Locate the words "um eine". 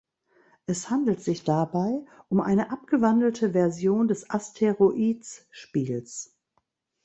2.27-2.71